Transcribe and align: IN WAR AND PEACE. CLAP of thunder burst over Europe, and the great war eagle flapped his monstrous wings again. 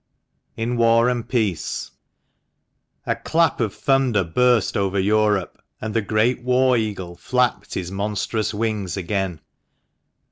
IN 0.57 0.77
WAR 0.77 1.07
AND 1.09 1.29
PEACE. 1.29 1.91
CLAP 3.23 3.59
of 3.61 3.75
thunder 3.75 4.23
burst 4.23 4.75
over 4.75 4.99
Europe, 4.99 5.61
and 5.79 5.93
the 5.93 6.01
great 6.01 6.41
war 6.41 6.75
eagle 6.75 7.15
flapped 7.15 7.75
his 7.75 7.91
monstrous 7.91 8.51
wings 8.51 8.97
again. 8.97 9.41